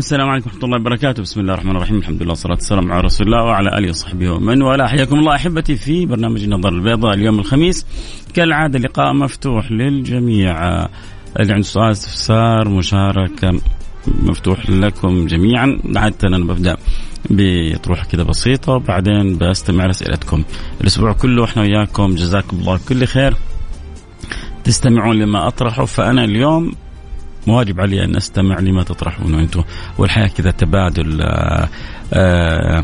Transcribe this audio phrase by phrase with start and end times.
[0.00, 3.26] السلام عليكم ورحمة الله وبركاته، بسم الله الرحمن الرحيم، الحمد لله والصلاة والسلام على رسول
[3.26, 7.86] الله وعلى آله وصحبه ومن والاه، حياكم الله أحبتي في برنامج النظر البيضاء اليوم الخميس،
[8.34, 10.84] كالعادة لقاء مفتوح للجميع،
[11.40, 13.60] اللي عنده سؤال استفسار مشاركة
[14.06, 16.76] مفتوح لكم جميعا، عادة أنا ببدأ
[17.30, 18.72] بطروحة كذا بسيطة.
[18.72, 20.44] وبعدين بستمع لأسئلتكم،
[20.80, 22.14] الأسبوع كله إحنا وياكم.
[22.14, 23.34] جزاكم الله كل خير.
[24.64, 25.84] تستمعون لما أطرحه.
[25.84, 26.72] فأنا اليوم
[27.46, 29.62] واجب علي أن أستمع لما تطرحونه أنتم.
[29.98, 31.68] والحياة كذا تبادل آآ
[32.12, 32.82] آآ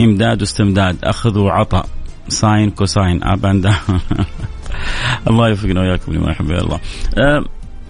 [0.00, 1.86] إمداد واستمداد أخذ وعطاء
[2.28, 3.72] sine cosine up and
[5.28, 6.80] الله يوفقنا وياكم لما يحب الله.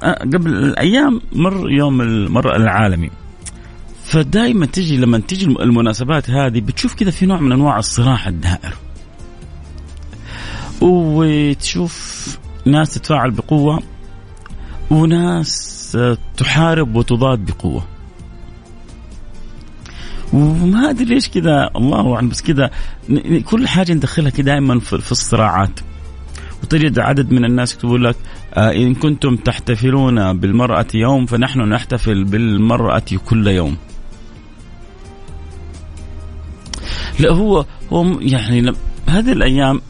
[0.05, 3.10] قبل الأيام مر يوم المرأة العالمي.
[4.05, 8.74] فدائما تجي لما تجي المناسبات هذه بتشوف كذا في نوع من أنواع الصراع الدائر.
[10.80, 13.83] وتشوف ناس تتفاعل بقوة
[14.91, 15.98] وناس
[16.36, 17.84] تحارب وتضاد بقوة.
[20.33, 22.70] وما أدري ليش كذا الله أعلم بس كذا
[23.44, 25.80] كل حاجة ندخلها كذا دائما في الصراعات.
[26.62, 28.16] وتجد عدد من الناس يكتبوا لك
[28.55, 33.77] آه إن كنتم تحتفلون بالمرأة يوم فنحن نحتفل بالمرأة كل يوم.
[37.20, 38.72] لا هو هو يعني
[39.08, 39.80] هذه الأيام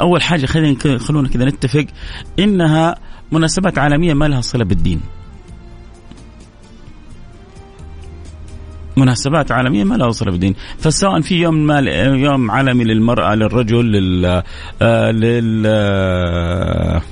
[0.00, 1.86] أول حاجة خلينا خلونا كذا نتفق
[2.38, 2.94] إنها
[3.32, 5.00] مناسبات عالمية ما لها صلة بالدين.
[8.96, 11.88] مناسبات عالمية ما لها صلة بالدين، فسواء في يوم مال
[12.24, 14.42] يوم عالمي للمرأة للرجل لل
[14.82, 17.02] آه لل آه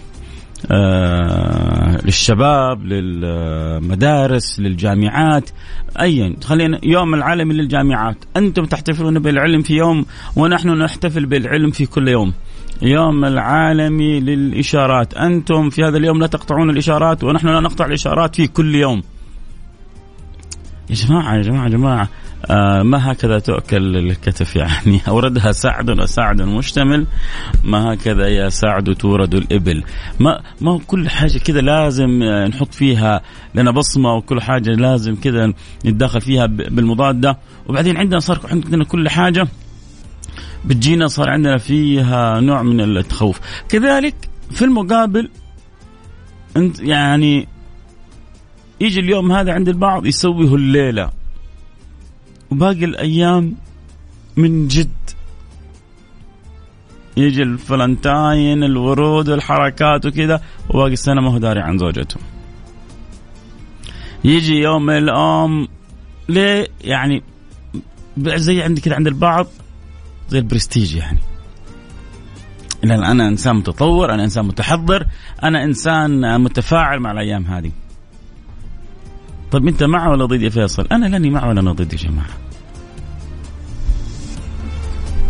[0.71, 5.51] آه للشباب للمدارس للجامعات
[6.01, 6.37] ايا.
[6.45, 8.17] خلينا يوم العالمي للجامعات.
[8.37, 12.33] أنتم تحتفلون بالعلم في يوم ونحن نحتفل بالعلم في كل يوم.
[12.85, 15.15] يوم العالمي للإشارات.
[15.15, 19.03] أنتم في هذا اليوم لا تقطعون الإشارات ونحن لا نقطع الإشارات في كل يوم.
[20.91, 22.09] يا جماعة يا جماعة يا جماعة
[22.51, 27.07] آه ما هكذا تؤكل الكتف يعني؟ أوردها سعد وسعد مشتمل.
[27.65, 29.85] ما هكذا يا سعد تورد الإبل؟
[30.21, 33.21] ما ما كل حاجة كذا لازم نحط فيها
[33.55, 35.53] لنا بصمة وكل حاجة لازم كذا
[35.87, 39.49] نتدخل فيها بالمضادة وبعدين عندنا صار عندنا كل حاجة.
[40.65, 43.41] بتجينا صار عندنا فيها نوع من التخوف.
[43.69, 44.15] كذلك
[44.51, 45.31] في المقابل
[46.57, 47.49] انت يعني
[48.81, 51.11] يجي اليوم هذا عند البعض يسويه الليلة.
[52.51, 53.55] وباقي الأيام
[54.37, 54.91] من جد
[57.17, 62.17] يجي الفلنتاين الورود الحركات وكذا وباقي السنة ما هو داري عن زوجته.
[64.25, 65.69] يجي يوم الام
[66.29, 67.23] ليه يعني
[68.19, 69.47] زي عندي كذا عند البعض
[70.29, 71.19] زي البرستيج يعني.
[72.83, 75.07] لأن أنا إنسان متطور أنا إنسان متحضر
[75.43, 77.71] أنا إنسان متفاعل مع الأيام هذه.
[79.51, 82.29] طيب أنت مع ولا ضد يا فيصل؟ أنا لأني مع ولا أنا ضد يا جماعة.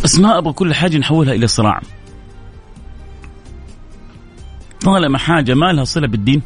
[0.04, 1.80] بس ما أبغى كل حاجة نحولها إلى صراع.
[4.80, 6.42] طالما حاجة ما لها صلة بالدين.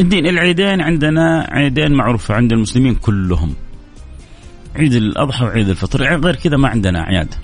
[0.00, 3.54] الدين العيدين عندنا عيدين معروفة عند المسلمين كلهم.
[4.76, 7.34] عيد الأضحى وعيد الفطر غير كذا ما عندنا اعياد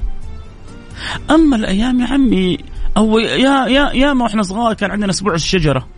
[1.30, 2.58] أما الأيام يا عمي
[2.96, 5.88] أو يا يا يا ما إحنا صغار كان عندنا أسبوع الشجرة.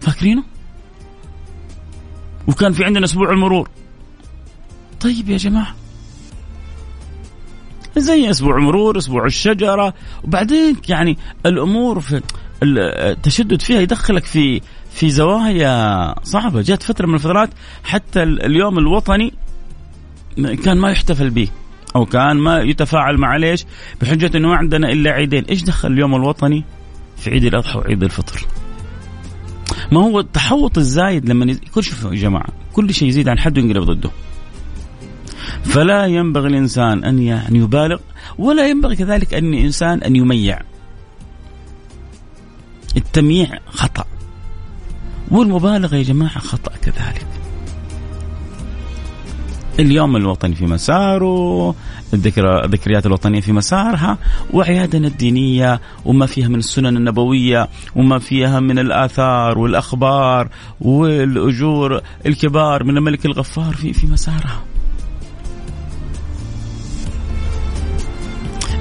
[0.00, 0.42] فاكرينه؟
[2.46, 3.68] وكان في عندنا أسبوع المرور.
[5.00, 5.74] طيب يا جماعة.
[7.96, 12.22] زي أسبوع المرور أسبوع الشجرة وبعدين يعني الأمور في
[12.62, 16.62] التشدد فيها يدخلك في في زوايا صعبة.
[16.62, 17.50] جات فترة من الفترات
[17.84, 19.34] حتى اليوم الوطني
[20.36, 21.48] كان ما يحتفل به
[21.96, 23.64] أو كان ما يتفاعل مع ليش؟
[24.00, 26.64] بحجة إنه ما عندنا إلا عيدين، إيش دخل اليوم الوطني
[27.16, 28.46] في عيد الأضحى وعيد الفطر؟
[29.92, 31.60] ما هو التحوط الزايد لما يز...
[31.74, 34.10] كل شوفوا يا جماعة كل شيء يزيد عن حده ينقلب ضده.
[35.64, 37.98] فلا ينبغي الإنسان أن يعني يبالغ
[38.38, 40.60] ولا ينبغي كذلك أن الإنسان أن يميع.
[42.96, 44.04] التمييع خطأ.
[45.30, 47.26] والمبالغة يا جماعة خطأ كذلك.
[49.80, 51.74] اليوم الوطني في مساره
[52.14, 54.18] الذكرى الذكريات الوطنية في مسارها
[54.52, 60.48] وعيادنا الدينية وما فيها من السنن النبوية وما فيها من الآثار والأخبار
[60.80, 64.64] والأجور الكبار من الملك الغفار في في مسارها.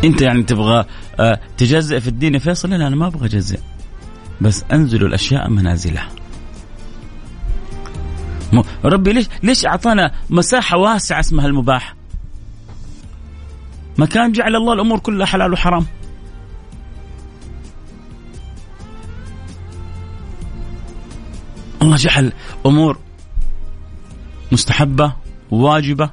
[0.03, 0.85] أنت يعني تبغى
[1.19, 3.59] آه، تجزئ في الدين يا فيصل؟ لا أنا ما أبغى أجزئ
[4.41, 6.22] بس انزلوا الأشياء منازلها.
[8.85, 11.95] ربي ليش ليش أعطانا مساحة واسعة اسمها المباح؟
[13.97, 15.85] مكان جعل الله الأمور كلها حلال وحرام.
[21.81, 22.33] الله جعل
[22.65, 22.97] أمور
[24.51, 25.13] مستحبة
[25.51, 26.09] وواجبه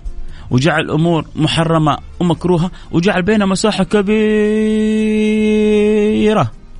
[0.50, 4.10] وجعل أمور محرمة ومكروهة وجعل بينها مساحة كبيرة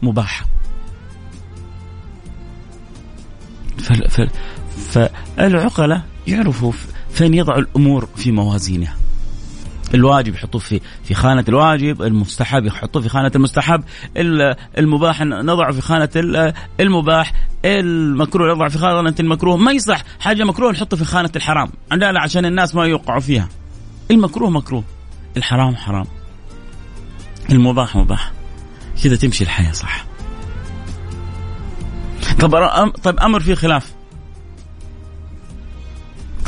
[0.03, 0.47] مباحة.
[4.81, 6.73] فالعقلاء يعرفوا
[7.11, 8.97] فين يضعوا الأمور في موازينها
[9.95, 13.85] الواجب يحطوه في في خانة الواجب، المستحب يحطوه في خانة المستحب،
[14.79, 16.09] المباح نضعه في خانة
[16.81, 17.33] المباح،
[17.65, 22.45] المكروه نضعه في خانة المكروه، ما يصح حاجة مكروه نحطه في خانة الحرام، لا عشان
[22.45, 23.49] الناس ما يوقعوا فيها.
[24.11, 24.85] المكروه مكروه،
[25.37, 26.07] الحرام حرام.
[27.51, 28.33] المباح مباح.
[29.05, 30.05] كذا تمشي الحياة صح.
[32.41, 32.51] طب
[33.03, 33.93] طيب أمر فيه خلاف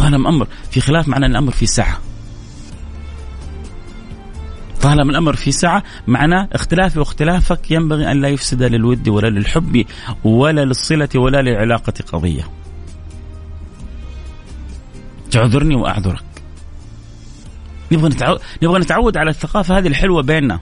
[0.02, 1.98] طالما أمر في خلاف معناه الأمر في سعه
[4.82, 9.84] طالما الأمر في سعه معناه اختلافي واختلافك ينبغي أن لا يفسد للود ولا للحب
[10.24, 12.44] ولا للصلة ولا للعلاقه قضية.
[15.30, 16.24] تعذرني وأعذرك.
[17.92, 20.60] نبغى نتعود نبغى نتعود على الثقافة هذه الحلوة بيننا.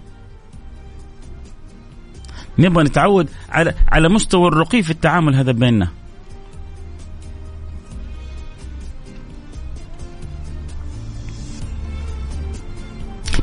[2.59, 6.00] نبغى نتعود على على مستوى الرقي في التعامل هذا بيننا.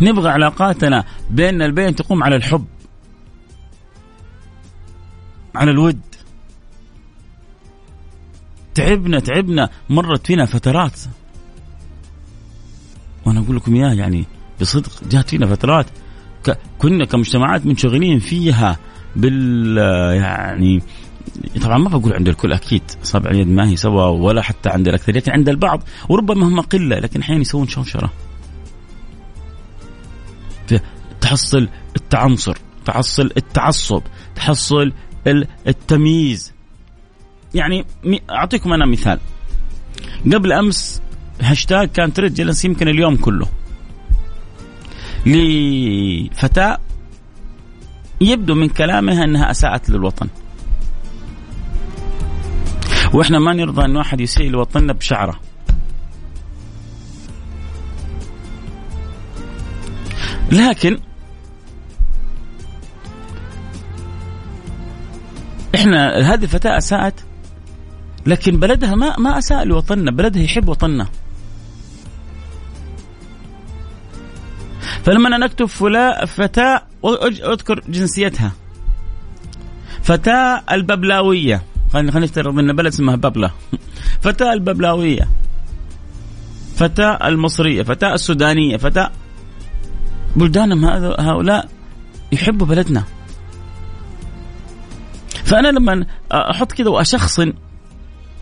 [0.01, 2.65] نبغى علاقاتنا بيننا البين تقوم على الحب
[5.55, 5.99] على الود.
[8.75, 10.99] تعبنا تعبنا مرت فينا فترات.
[13.25, 14.25] وأنا أقول لكم إياها يعني
[14.61, 15.85] بصدق جات فينا فترات
[16.77, 18.79] كنا كمجتمعات منشغلين فيها
[19.15, 19.77] بال
[20.21, 20.81] يعني
[21.61, 25.23] طبعا ما بقول عند الكل أكيد اصابع اليد ما هي سوا ولا حتى عند الأكثرية
[25.27, 28.11] عند البعض وربما هم قلة لكن أحيانا يسوون شوشرة.
[31.21, 34.01] تحصل التعنصر تحصل التعصب
[34.35, 34.93] تحصل
[35.67, 36.53] التمييز.
[37.53, 37.85] يعني
[38.29, 39.19] أعطيكم أنا مثال.
[40.33, 41.01] قبل أمس
[41.41, 43.47] هاشتاج كان ترد جلس يمكن اليوم كله.
[45.25, 46.79] لفتاة
[48.21, 50.27] يبدو من كلامها أنها أساءت للوطن.
[53.13, 55.39] وإحنا ما نرضى إن واحد يسيء لوطننا بشعره.
[60.51, 60.99] لكن
[65.75, 67.13] إحنا هذه الفتاة أساءت
[68.25, 71.07] لكن بلدها ما ما أساء لوطننا، بلدها يحب وطننا.
[75.03, 76.81] فلما أنا نكتب فلا فتاة
[77.25, 78.51] أذكر جنسيتها.
[80.01, 81.63] فتاة الببلاوية،
[81.93, 83.51] خلينا خلينا نفترض ان بلد اسمها ببلة.
[84.21, 85.29] فتاة الببلاوية.
[86.75, 89.11] فتاة المصرية، فتاة السودانية، فتاة
[90.37, 90.85] بلدانهم
[91.19, 91.69] هؤلاء
[92.31, 93.03] يحبوا بلدنا.
[95.43, 97.53] فأنا لما أحط كذا واشخصن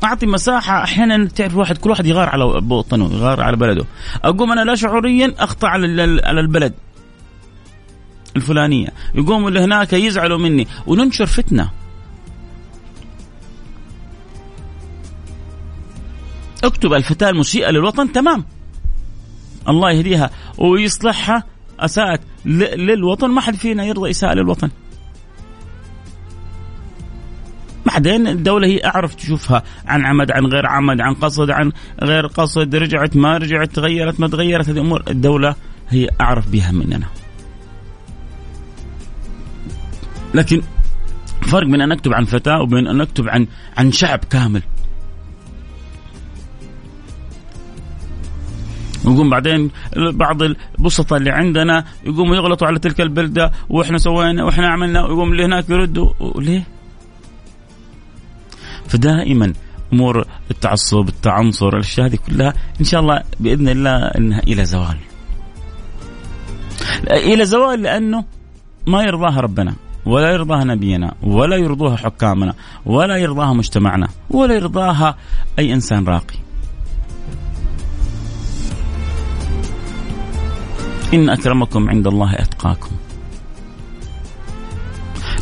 [0.03, 3.85] أعطي مساحة أحيانا تعرف واحد كل واحد يغار على وطنه يغار على بلده.
[4.23, 6.73] أقوم أنا لا شعوريا اخطا على على البلد
[8.35, 8.87] الفلانية.
[9.15, 10.67] يقوموا اللي هناك يزعلوا مني.
[10.87, 11.71] وننشر فتنة.
[16.63, 18.45] أكتب الفتاة المسيئة للوطن تمام.
[19.69, 20.29] الله يهديها.
[20.57, 21.43] ويصلحها
[21.79, 23.29] أساءت للوطن.
[23.29, 24.69] ما حد فينا يرضى اساءه للوطن.
[27.85, 29.63] بعدين الدولة هي أعرف تشوفها.
[29.85, 31.71] عن عمد عن غير عمد عن قصد عن
[32.03, 34.69] غير قصد رجعت ما رجعت تغيرت ما تغيرت.
[34.69, 35.03] هذه أمور.
[35.09, 35.55] الدولة
[35.89, 37.07] هي أعرف بها مننا.
[40.33, 40.61] لكن
[41.41, 44.61] فرق بين أن أكتب عن فتاة وبين أن أكتب عن عن شعب كامل.
[49.05, 55.05] ويقوم بعدين بعض البسطة اللي عندنا يقوموا يغلطوا على تلك البلدة وإحنا سوينا وإحنا عملنا
[55.05, 56.63] ويقوم اللي هناك يردوا ليه؟
[58.87, 59.53] فدائما
[59.93, 64.97] أمور التعصب التعنصر الأشياء هذه كلها إن شاء الله بإذن الله إنها إلى زوال
[67.11, 68.25] إلى زوال لأنه
[68.87, 72.53] ما يرضاها ربنا ولا يرضاها نبينا ولا يرضوها حكامنا
[72.85, 75.17] ولا يرضاها مجتمعنا ولا يرضاها
[75.59, 76.44] أي إنسان راقي
[81.13, 82.91] إن أكرمكم عند الله أتقاكم.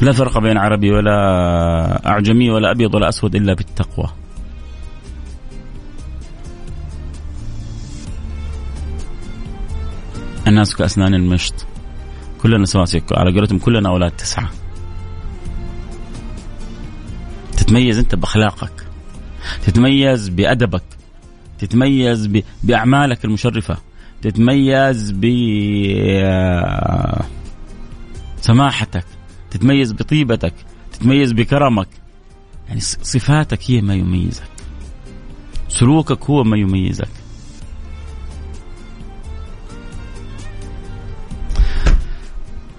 [0.01, 4.09] لا فرق بين عربي ولا أعجمي ولا أبيض ولا أسود إلا بالتقوى.
[10.47, 11.65] الناس كأسنان المشط.
[12.41, 14.49] كلنا سواسية على قولتهم كلنا أولاد تسعة.
[17.57, 18.85] تتميز أنت بأخلاقك.
[19.65, 20.83] تتميز بأدبك.
[21.59, 22.29] تتميز
[22.63, 23.77] بأعمالك المشرفة.
[24.23, 25.25] تتميز ب
[28.41, 29.05] سماحتك
[29.51, 30.53] تتميز بطيبتك
[30.91, 31.87] تتميز بكرمك.
[32.67, 34.49] يعني صفاتك هي ما يميزك.
[35.67, 37.07] سلوكك هو ما يميزك.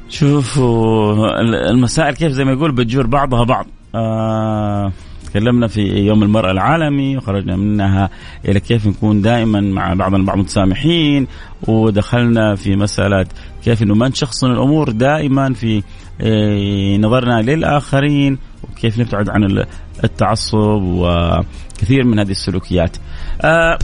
[0.09, 3.67] شوفوا المسائل كيف زي ما يقول بتجور بعضها بعض.
[3.95, 4.93] آه
[5.35, 8.11] تكلمنا في يوم المرأة العالمي وخرجنا منها
[8.45, 11.26] إلى كيف نكون دائما مع بعضنا البعض متسامحين
[11.69, 13.26] ودخلنا في مسألة
[13.64, 15.83] كيف أنه ما نشخصن الأمور دائما في
[16.21, 19.64] آه، نظرنا للآخرين وكيف نبتعد عن
[20.05, 22.97] التعصب وكثير من هذه السلوكيات
[23.43, 23.79] آه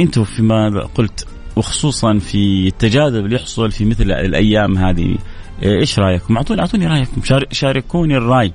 [0.00, 5.18] أنتم فيما قلت وخصوصا في التجاذب اللي يحصل في مثل الأيام هذه
[5.62, 7.20] إيش رأيكم؟ أعطوني أعطوني رأيكم
[7.52, 8.52] شاركوني الرأي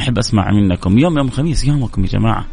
[0.00, 0.98] أحب أسمع منكم.
[0.98, 2.46] يوم يوم الخميس يومكم يا جماعة.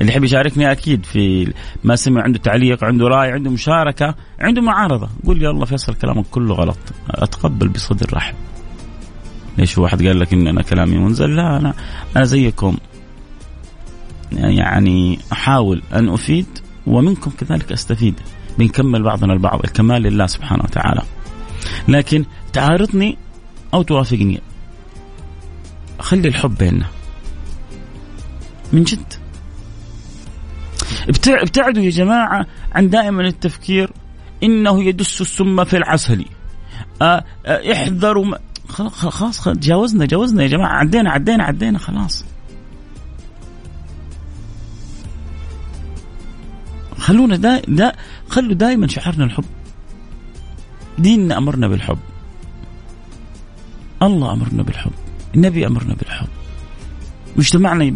[0.00, 1.52] اللي يحب يشاركني أكيد في
[1.84, 5.08] ما سمع عنده تعليق عنده رأي عنده مشاركة عنده معارضة.
[5.26, 6.78] قول لي الله فيصل كلامك كله غلط.
[7.10, 8.34] أتقبل بصدر رحب.
[9.58, 11.74] ليش واحد قال لك إن أنا كلامي منزل؟ لا أنا
[12.16, 12.76] أنا زيكم.
[14.32, 16.46] يعني أحاول أن أفيد
[16.86, 18.14] ومنكم كذلك أستفيد.
[18.58, 21.02] بنكمل بعضنا البعض الكمال لله سبحانه وتعالى.
[21.88, 23.16] لكن تعارضني
[23.74, 24.40] أو توافقني.
[25.98, 26.86] خلي الحب بيننا.
[28.72, 29.14] من جد.
[31.28, 33.92] ابتعدوا يا جماعة عن دائما التفكير
[34.42, 36.24] إنه يدس السم في العسل.
[37.02, 38.34] آه آه احذروا
[38.68, 40.78] خلاص خلاص تجاوزنا جاوزنا يا جماعة.
[40.78, 42.24] عدينا عدينا عدينا خلاص.
[46.98, 47.92] خلونا دا, دا
[48.28, 49.44] خلوا دائما شعارنا الحب.
[50.98, 51.98] ديننا أمرنا بالحب.
[54.02, 54.92] الله أمرنا بالحب.
[55.34, 56.28] النبي أمرنا بالحب
[57.36, 57.94] مجتمعنا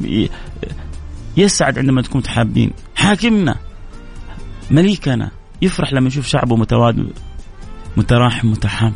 [1.37, 3.57] يسعد عندما تكون متحابين حاكمنا
[4.71, 5.31] مليكنا
[5.63, 7.13] يفرح لما يشوف شعبه متواد
[7.97, 8.93] متراحم متحاب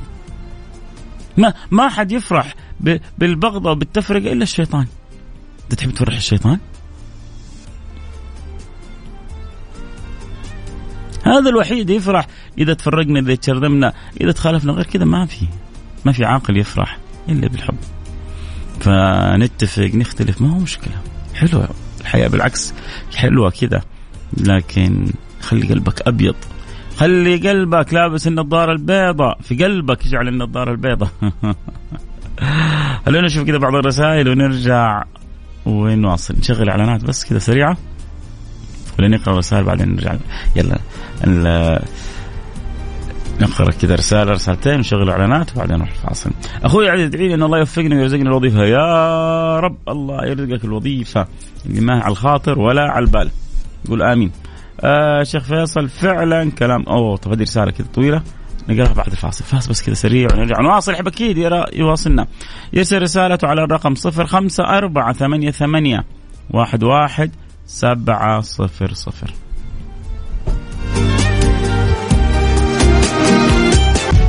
[1.36, 2.54] ما ما حد يفرح
[3.18, 4.86] بالبغضة وبالتفرقة إلا الشيطان.
[5.64, 6.58] أنت تحب تفرح الشيطان؟
[11.26, 12.26] هذا الوحيد يفرح
[12.58, 14.72] إذا تفرقنا إذا تشردمنا إذا تخالفنا.
[14.72, 15.46] غير كذا ما في.
[16.04, 17.76] ما في عاقل يفرح إلا بالحب.
[18.82, 20.94] فنتفق نختلف ما هو مشكلة.
[21.34, 21.68] حلوة
[22.00, 22.74] الحياة بالعكس
[23.14, 23.82] حلوة كذا.
[24.36, 25.06] لكن
[25.40, 26.34] خلي قلبك أبيض.
[26.96, 29.38] خلي قلبك لابس النظارة البيضاء.
[29.42, 31.10] في قلبك اجعل النظارة البيضاء.
[33.06, 35.04] خلونا نشوف كذا بعض الرسائل ونرجع
[35.66, 36.34] ونواصل.
[36.38, 37.76] نشغل إعلانات بس كذا سريعة.
[38.98, 40.16] ولا نقرأ الرسائل بعدين نرجع.
[40.56, 40.78] يلا
[43.42, 46.30] نقرأ كذا رسالة رسالتين نشغل إعلانات وبعدين نروح الفاصل.
[46.64, 48.64] أخوي عزيز ادعي لي إن الله يوفقني ويرزقني الوظيفة.
[48.64, 51.26] يا رب الله يرزقك الوظيفة.
[51.66, 53.30] اللي ما على الخاطر ولا على البال.
[53.88, 54.32] قول آمين.
[54.80, 56.82] آه شيخ فيصل فعلا كلام.
[56.82, 58.22] أوه طب هذه رسالة كذا طويلة.
[58.68, 59.44] نقراها بعد الفاصل.
[59.44, 60.60] فاس بس كذا سريع ونرجع.
[60.60, 61.38] نواصل يحب أكيد
[61.72, 62.26] يواصلنا.
[62.72, 66.04] يرسل رسالته على الرقم صفر خمسة أربعة ثمانية ثمانية
[66.50, 67.30] واحد واحد
[67.66, 69.30] سبعة صفر صفر.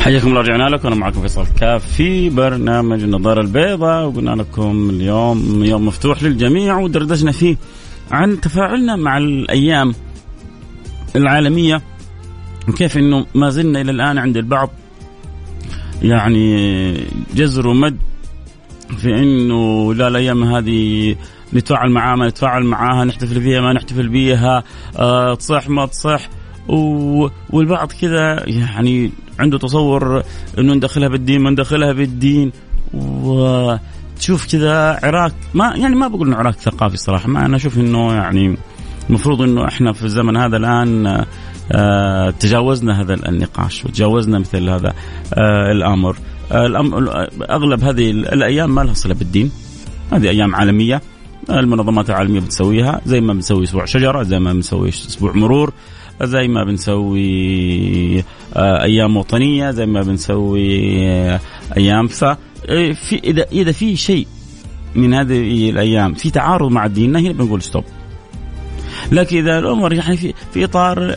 [0.00, 0.86] حياكم الله رجعنا لكم.
[0.88, 7.32] أنا معكم فيصل كاف في برنامج النظارة البيضاء وقلنا لكم اليوم يوم مفتوح للجميع ودردشنا
[7.32, 7.56] فيه
[8.10, 9.94] عن تفاعلنا مع الأيام
[11.16, 11.82] العالمية
[12.76, 14.70] كيف إنه ما زلنا إلى الآن عند البعض
[16.02, 16.92] يعني
[17.34, 17.96] جزر ومد
[18.96, 21.16] في إنه لا الأيام هذه
[21.54, 24.64] نتفاعل معاها ما نتفاعل معاها نحتفل فيها ما نحتفل بيها
[24.98, 26.28] أه تصح ما تصح
[27.50, 30.22] والبعض كذا يعني عنده تصور
[30.58, 32.52] إنه ندخلها بالدين ما ندخلها بالدين.
[32.94, 38.12] وتشوف كذا عراك ما يعني ما بقول إنه عراك ثقافي صراحة ما أنا أشوف إنه
[38.12, 38.56] يعني
[39.10, 41.24] المفروض إنه إحنا في الزمن هذا الآن
[41.72, 44.92] آه تجاوزنا هذا النقاش وتجاوزنا مثل هذا
[45.34, 46.16] آه الأمر.
[46.52, 49.50] آه أغلب هذه الأيام ما لها صلة بالدين.
[50.12, 51.00] هذه أيام عالمية
[51.50, 55.72] المنظمات العالمية بتسويها زي ما بنسوي أسبوع شجرة زي ما بنسوي أسبوع مرور
[56.22, 58.24] زي ما بنسوي
[58.56, 61.40] أيام وطنية زي ما بنسوي آه،
[61.76, 62.06] أيام.
[62.08, 62.36] ف آه،
[62.92, 64.26] في إذا إذا في شيء
[64.94, 67.84] من هذه الأيام في تعارض مع ديننا هنا بنقول ستوب
[69.12, 71.16] لكن إذا الأمور يعني في في إطار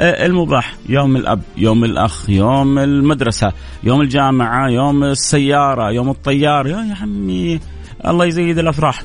[0.00, 3.52] المباح يوم الأب يوم الأخ يوم المدرسة
[3.84, 7.60] يوم الجامعة يوم السيارة يوم الطيار يا عمي
[8.06, 9.02] الله يزيد الأفراح.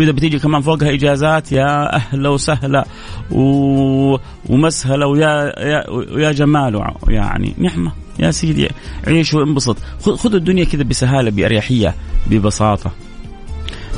[0.00, 2.84] واذا بتيجي كمان فوقها إجازات يا أهلا وسهلا.
[3.30, 4.16] و...
[4.48, 7.92] ومسهلا ويا يا, ويا جمال يعني نعمة.
[8.18, 8.68] يا سيدي
[9.06, 9.76] عيش وانبسط.
[10.00, 11.94] خذ الدنيا كذا بسهالة بأريحية
[12.26, 12.92] ببساطة.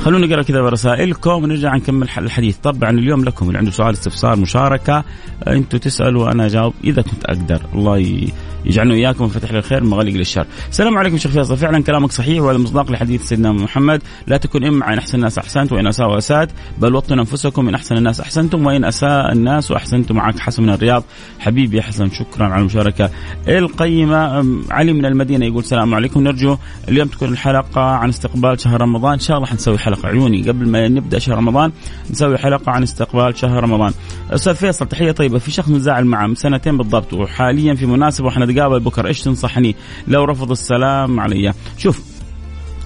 [0.03, 2.57] خلونا نقرأ كذا رسائلكم ونرجع نكمل الحديث.
[2.57, 5.03] طبعا اليوم لكم اللي عنده سؤال استفسار مشاركة
[5.47, 7.61] أنتم تسألوا وأنا أجاوب إذا كنت أقدر.
[7.75, 8.27] الله
[8.65, 10.45] يجعلنا اياكم فتح للخير مغلق للشر.
[10.69, 11.57] السلام عليكم شيخ فيصل.
[11.57, 14.01] فعلا كلامك صحيح وهذا مصداق لحديث سيدنا محمد.
[14.27, 17.97] لا تكن إما ان أحسن الناس أحسنت وإن اساءوا اسات بل وطن أنفسكم إن أحسن
[17.97, 21.03] الناس أحسنتم وإن أساء الناس واحسنتم معك حسن من الرياض.
[21.39, 23.09] حبيبي حسن شكرا على المشاركة
[23.47, 24.45] القيمة.
[24.71, 26.23] علي من المدينة يقول السلام عليكم.
[26.23, 26.57] نرجو
[26.89, 29.13] اليوم تكون الحلقة عن استقبال شهر رمضان.
[29.13, 31.71] إن شاء الله حنسوي حلقة عيوني قبل ما نبدأ شهر رمضان.
[32.11, 33.93] نسوي حلقة عن استقبال شهر رمضان.
[34.31, 35.39] أستاذ فيصل تحية طيبة.
[35.39, 39.07] في شخص متزاعل معه من سنتين بالضبط وحاليا في مناسبة وحنتقابل بكرة.
[39.07, 39.75] إيش تنصحني؟
[40.07, 41.53] لو رفض السلام علي.
[41.77, 42.01] شوف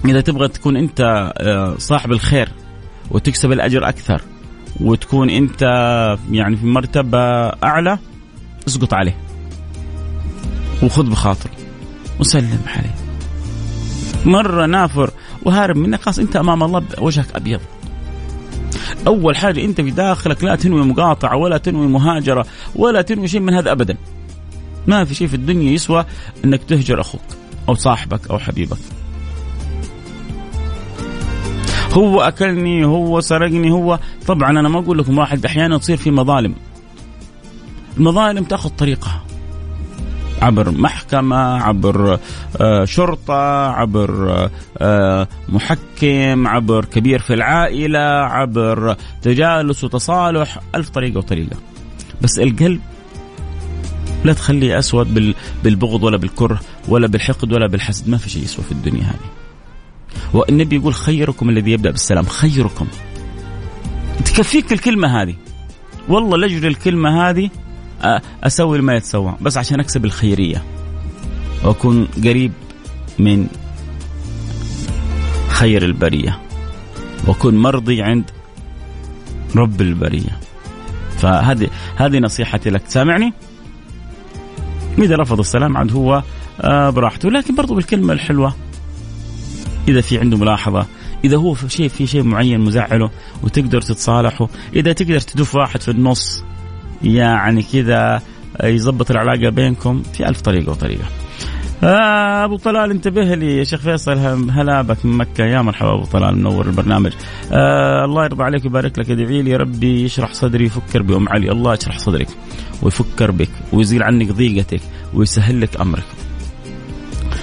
[0.04, 2.48] إذا تبغى تكون أنت آه، صاحب الخير
[3.10, 4.22] وتكسب الأجر أكثر
[4.80, 5.62] وتكون أنت
[6.30, 7.18] يعني في مرتبة
[7.64, 7.98] أعلى
[8.68, 9.16] اسقط عليه
[10.82, 11.50] وخذ بخاطره
[12.20, 12.94] وسلم عليه.
[14.24, 15.10] مرة نافر
[15.42, 17.60] وهارب منك خلاص أنت أمام الله وجهك أبيض.
[19.06, 23.54] أول حاجة أنت في داخلك لا تنوي مقاطعة ولا تنوي مهاجرة ولا تنوي شيء من
[23.54, 23.96] هذا ابدا.
[24.86, 26.04] ما في شيء في الدنيا يسوى
[26.44, 27.20] إنك تهجر أخوك
[27.68, 28.78] أو صاحبك أو حبيبك.
[31.92, 36.54] هو أكلني هو سرقني هو طبعا أنا ما أقول لكم واحد أحيانا تصير في مظالم.
[37.96, 39.22] المظالم تأخذ طريقها.
[40.42, 42.18] عبر محكمة عبر
[42.60, 51.56] آه، شرطة عبر آه، محكم عبر كبير في العائلة عبر تجالس وتصالح ألف طريقة وطريقة.
[52.22, 52.80] بس القلب
[54.24, 58.08] لا تخليه أسود بالبغض ولا بالكره ولا بالحقد ولا بالحسد.
[58.08, 59.30] ما في شيء يسوى في الدنيا هذه.
[60.34, 62.86] والنبي يقول خيركم الذي يبدأ بالسلام خيركم.
[64.24, 65.34] تكفيك الكلمة هذه.
[66.08, 67.50] والله لأجل الكلمة هذه
[68.44, 69.34] أسوي ما يتسوى.
[69.40, 70.62] بس عشان أكسب الخيرية.
[71.64, 72.52] وأكون قريب
[73.18, 73.46] من
[75.48, 76.40] خير البرية.
[77.26, 78.30] وأكون مرضي عند
[79.56, 80.40] رب البرية.
[81.18, 82.82] فهذه هذه نصيحتي لك.
[82.88, 83.32] سامعني؟
[85.02, 86.22] إذا رفض السلام عاد هو
[86.60, 88.54] آه براحته لكن برضو بالكلمة الحلوة
[89.88, 90.86] إذا في عنده ملاحظة
[91.24, 93.10] إذا هو في شيء في شيء معين مزعله
[93.42, 96.44] وتقدر تتصالحوا إذا تقدر تدف واحد في النص
[97.02, 98.22] يعني كذا
[98.64, 101.04] يظبط العلاقة بينكم في ألف طريقة وطريقة.
[101.84, 104.18] آه أبو طلال انتبه لي يا شيخ فيصل.
[104.50, 105.44] هلا بك من مكة.
[105.44, 107.12] يا مرحبا أبو طلال منور البرنامج.
[107.52, 109.10] آه الله يرضى عليك ويبارك لك.
[109.10, 111.52] ادعي لي ربي يشرح صدري يفكر بأم علي.
[111.52, 112.28] الله يشرح صدرك
[112.82, 114.80] ويفكر بك ويزيل عنك ضيقتك
[115.14, 116.04] ويسهل لك أمرك.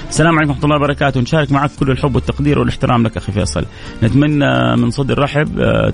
[0.09, 1.21] السلام عليكم ورحمة الله وبركاته.
[1.21, 3.65] نشارك معك كل الحب والتقدير والإحترام لك أخي فيصل.
[4.03, 5.89] نتمنى من صدر رحب آه،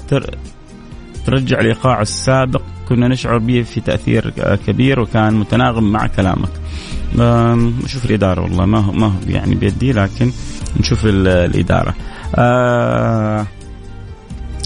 [1.26, 4.34] ترجع الايقاع السابق كنا نشعر به في تأثير
[4.68, 6.50] كبير وكان متناغم مع كلامك.
[7.84, 10.32] نشوف الإدارة والله ما هو ما هو يعني بيدي لكن
[10.80, 11.96] نشوف الإدارة.
[12.36, 13.48] آه،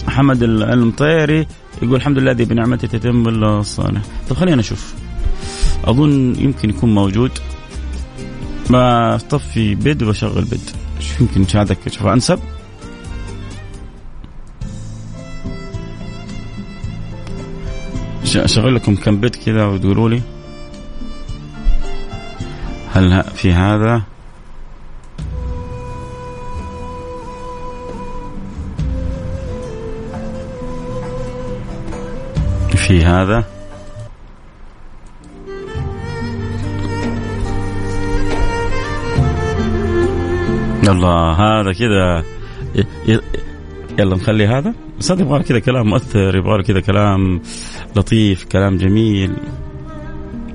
[0.06, 1.46] محمد المطيري
[1.82, 4.02] يقول الحمد لله الذي بنعمته تتم الصالح.
[4.28, 4.94] طيب خلينا نشوف.
[5.84, 7.30] أظن يمكن يكون موجود.
[8.70, 10.70] ما طفي بيد وأشغل بيد.
[11.00, 12.38] شوف يمكن شهادك شوف أنسب.
[18.34, 20.22] اشغل لكم كم بيت كذا وتقولوا لي.
[22.92, 24.02] هل في هذا؟
[32.76, 33.44] في هذا؟
[40.88, 42.24] الله هذا كذا.
[43.98, 44.74] يلا نخلي هذا.
[44.98, 47.40] بس هذا يبغى كذا كلام مؤثر يبغى كذا كلام.
[47.96, 49.32] لطيف كلام جميل.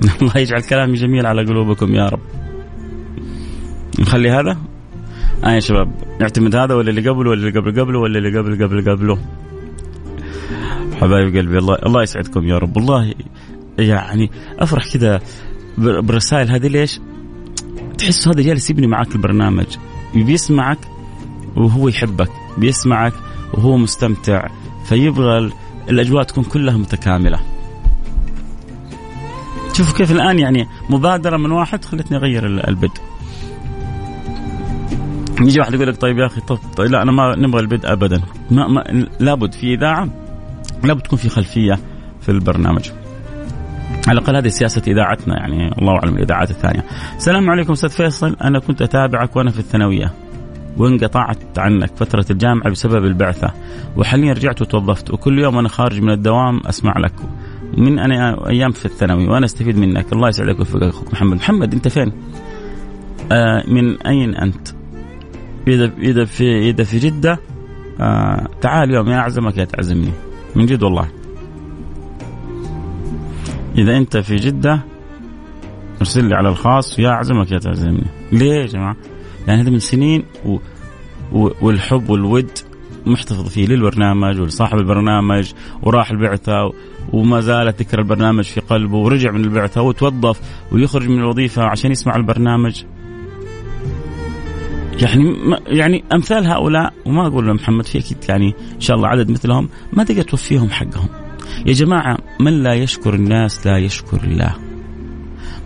[0.22, 2.20] الله يجعل كلامي جميل على قلوبكم يا رب.
[4.00, 4.58] نخلي هذا؟
[5.44, 8.64] آه يا شباب نعتمد هذا ولا اللي قبله ولا اللي قبل قبله ولا اللي قبل
[8.64, 9.18] قبل قبله؟
[11.02, 12.78] حبايب قلبي الله الله يسعدكم يا رب.
[12.78, 13.14] والله
[13.80, 15.22] يعني أفرح كذا
[15.78, 16.68] بالرسائل هذه.
[16.68, 17.00] ليش؟
[17.98, 19.78] تحس هذا جالس يبني معك البرنامج.
[20.16, 20.80] بيسمعك
[21.56, 23.14] وهو يحبك بيسمعك
[23.54, 24.48] وهو مستمتع
[24.86, 25.52] فيبغى
[25.90, 27.40] الأجواء تكون كلها متكاملة.
[29.74, 33.02] شوفوا كيف الآن يعني مبادرة من واحد خلتني أغير البدء
[35.42, 38.22] يجي واحد يقول لك طيب يا أخي طب, طيب لا أنا ما نبغى البدء ابدا.
[38.52, 40.10] ما, ما لابد في إذاعة
[40.84, 41.80] لابد تكون في خلفية
[42.22, 42.92] في البرنامج.
[44.08, 46.86] على الأقل هذه سياسة إذاعتنا يعني الله أعلم الإذاعات الثانية.
[47.18, 50.14] السلام عليكم أستاذ فيصل أنا كنت أتابعك وأنا في الثانوية.
[50.78, 53.52] وانقطعت عنك فترة الجامعة بسبب البعثة.
[53.98, 57.14] وحاليا رجعت وتوظفت وكل يوم أنا خارج من الدوام أسمع لك.
[57.78, 60.14] من أنا أيام في الثانوي وأنا أستفيد منك.
[60.14, 61.38] الله يسعدك ويوفقك أخوك محمد.
[61.38, 62.12] محمد أنت فين؟
[63.32, 64.68] آه من أين أنت؟
[65.68, 67.40] إذا إذا في إذا في جدة
[68.02, 70.12] آه تعال يوم يا أعزمك يا تعزمني.
[70.56, 71.08] من جد والله.
[73.78, 74.80] إذا أنت في جدة
[76.00, 77.00] ارسل لي على الخاص.
[77.00, 78.06] يا أعزمك يا تعزمني.
[78.32, 78.96] ليه يا جماعة؟
[79.48, 80.58] يعني هذا من سنين و...
[81.32, 81.50] و...
[81.62, 82.52] والحب والود
[83.06, 85.52] محتفظ فيه للبرنامج ولصاحب البرنامج
[85.84, 86.72] وراح البعثة
[87.14, 90.40] وما زالت ذكر البرنامج في قلبه ورجع من البعثة وتوظف
[90.72, 92.84] ويخرج من الوظيفة عشان يسمع البرنامج
[95.02, 95.36] يعني
[95.68, 100.04] يعني أمثال هؤلاء وما أقول محمد في أكيد يعني إن شاء الله عدد مثلهم ما
[100.04, 101.08] تقدر توفيهم حقهم.
[101.66, 104.56] يا جماعة من لا يشكر الناس لا يشكر الله.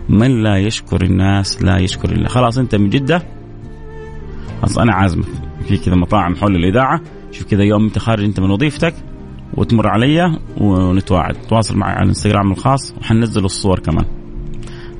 [0.08, 3.22] من لا يشكر الناس لا يشكر الله، خلاص أنت من جدة
[4.62, 5.26] خلاص أنا عازمك.
[5.68, 7.00] في كذا مطاعم حول الإذاعة.
[7.32, 8.94] شوف كذا يوم أنت خارج أنت من وظيفتك
[9.54, 11.34] وتمر علي ونتواعد.
[11.48, 14.04] تواصل معي على الإنستغرام الخاص وحننزل الصور كمان.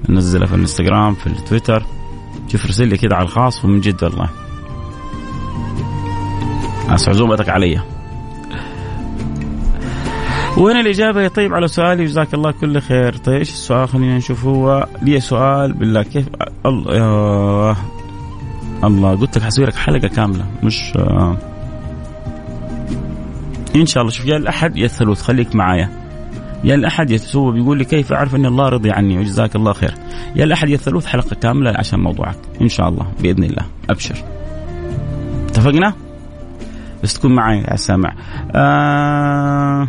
[0.09, 1.83] ننزلها في الإنستغرام في التويتر.
[2.49, 4.29] شوف ارسل لي كذا على الخاص ومن جد والله.
[6.89, 7.81] عزومتك علي.
[10.57, 13.17] وين الإجابة يا طيب على سؤالي؟ جزاك الله كل خير.
[13.17, 14.87] طيب إيش السؤال؟ خلينا نشوف هو.
[15.03, 16.29] لي سؤال بالله كيف؟
[16.67, 17.77] الله.
[18.85, 21.37] الله قلت لك حسوي لك حلقة كاملة مش آه.
[23.77, 25.91] إن شاء الله شوف يا الأحد يا الثلوث خليك معايا.
[26.65, 29.95] يا الأحد يا هو بيقول لي كيف أعرف أن الله رضي عني وجزاك الله خير.
[30.37, 34.15] يا الأحد يا الثلوث حلقة كاملة عشان موضوعك إن شاء الله بإذن الله أبشر.
[35.49, 35.93] اتفقنا؟
[37.03, 38.15] بس تكون معي يا سامع
[38.55, 39.89] آه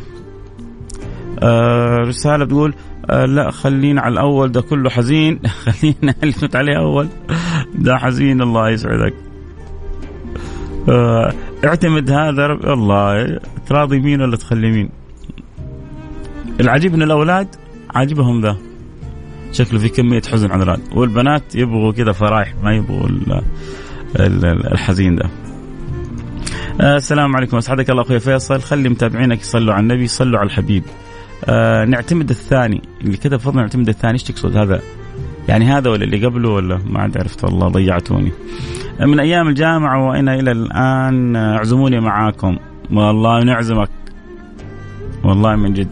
[1.40, 2.74] آه رسالة بتقول
[3.10, 5.40] آه لا خلينا على الأول ده كله حزين.
[5.66, 7.08] خلينا اللي عليه أول.
[7.76, 9.14] ده حزين الله يسعدك.
[10.90, 11.34] آه
[11.66, 13.40] اعتمد هذا رب الله.
[13.68, 14.90] تراضي مين ولا تخلي مين؟
[16.60, 17.48] العجيب ان الأولاد
[17.96, 18.58] عاجبهم ذا.
[19.52, 23.08] شكله في كمية حزن على والبنات يبغوا كذا فرايح ما يبغوا
[24.72, 25.30] الحزين ده
[26.82, 27.58] آه السلام عليكم.
[27.58, 28.62] أسعدك الله أخوي فيصل.
[28.62, 30.84] خلي متابعينك يصلوا على النبي يصلوا على الحبيب.
[31.46, 32.82] آه نعتمد الثاني.
[33.02, 34.14] اللي كذا بفضل نعتمد الثاني.
[34.14, 34.82] إيش تقصد هذا؟
[35.48, 38.32] يعني هذا ولا اللي قبله ولا ما عاد عرفت؟ والله ضيعتوني.
[39.00, 42.58] من أيام الجامعة وأنا إلى الآن أعزموني معاكم.
[42.92, 43.90] والله نعزمك.
[45.24, 45.88] والله من جد.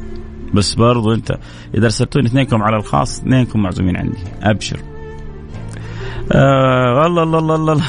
[0.54, 1.38] بس برضو أنت
[1.76, 4.80] إذا ارسلتوني اثنينكم على الخاص اثنينكم معزومين عندي أبشر.
[6.32, 7.82] آه الله الله الله الله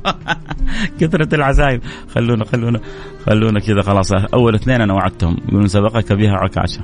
[1.00, 1.80] كثرة العزايم.
[2.14, 2.80] خلونا خلونا
[3.26, 4.12] خلونا كذا خلاص.
[4.12, 5.36] أول اثنين أنا وعدتهم.
[5.48, 6.80] يقولون سبقك بها عكاشة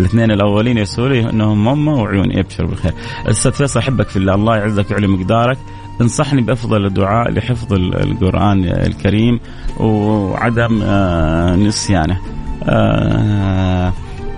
[0.00, 2.92] الاثنين الأولين يسولوا لي أنهم ماما وعيوني ابشر بالخير.
[3.26, 4.34] أستاذ فيصل أحبك في الله.
[4.34, 5.58] الله يعزك ويعلي مقدارك.
[6.00, 9.40] انصحني بأفضل الدعاء لحفظ القرآن الكريم
[9.80, 12.18] وعدم آه، نسيانه.
[12.64, 13.92] آه،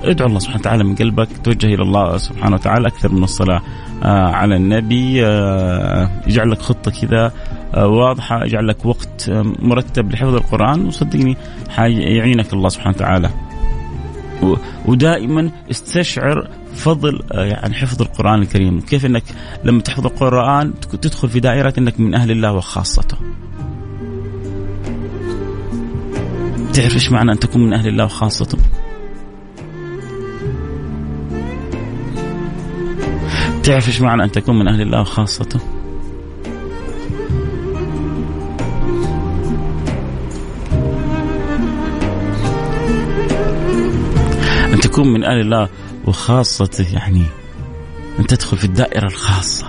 [0.05, 1.29] ادعو الله سبحانه وتعالى من قلبك.
[1.45, 3.63] توجه إلى الله سبحانه وتعالى أكثر من الصلاة
[4.03, 5.19] آه، على النبي.
[6.27, 7.33] يجعل لك خطة كذا
[7.77, 8.45] واضحة.
[8.45, 10.87] يجعل لك وقت مرتب لحفظ القرآن.
[10.87, 11.37] وصدقني
[11.79, 13.31] يعينك الله سبحانه وتعالى.
[14.87, 18.81] ودائما استشعر فضل آه، يعني حفظ القرآن الكريم.
[18.81, 19.23] كيف أنك
[19.65, 23.17] لما تحفظ القرآن تدخل في دائرة أنك من أهل الله وخاصته.
[26.75, 28.59] تعرف إيش معنى أن تكون من أهل الله وخاصته؟
[33.63, 35.74] تعرف إيش معنى أن تكون من أهل الله وخاصته؟
[44.95, 45.69] تكون من أهل الله
[46.07, 47.23] وخاصته يعني
[48.19, 49.67] أن تدخل في الدائرة الخاصة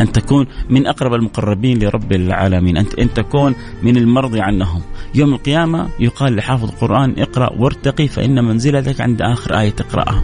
[0.00, 4.82] أن تكون من أقرب المقربين لرب العالمين أنت أن تكون من المرضي عنهم.
[5.14, 10.22] يوم القيامة يقال لحافظ القرآن اقرأ وارتقي فإن منزلتك عند آخر آية تقرأها.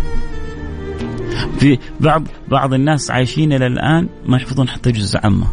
[1.59, 5.46] في بعض بعض الناس عايشين إلى الآن ما يحفظون حتى جزء عامة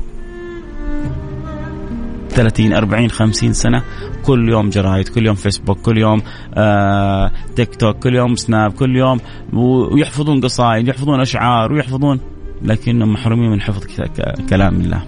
[2.39, 3.83] 30 40 50 سنة.
[4.23, 6.21] كل يوم جرايد كل يوم فيسبوك كل يوم
[6.53, 9.19] آه تيك توك كل يوم سناب كل يوم
[9.53, 12.19] ويحفظون قصائد يحفظون أشعار ويحفظون
[12.61, 13.83] لكنهم محرومين من حفظ
[14.49, 15.01] كلام الله.